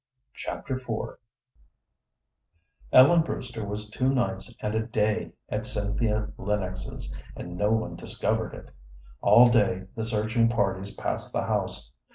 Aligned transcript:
Chapter 0.33 0.77
IV 0.77 1.19
Ellen 2.91 3.21
Brewster 3.21 3.63
was 3.63 3.87
two 3.91 4.09
nights 4.11 4.51
and 4.59 4.73
a 4.73 4.81
day 4.83 5.33
at 5.47 5.67
Cynthia 5.67 6.29
Lennox's, 6.39 7.13
and 7.35 7.55
no 7.55 7.71
one 7.71 7.97
discovered 7.97 8.55
it. 8.55 8.71
All 9.21 9.49
day 9.51 9.85
the 9.93 10.03
searching 10.03 10.49
parties 10.49 10.95
passed 10.95 11.31
the 11.33 11.43
house. 11.43 11.91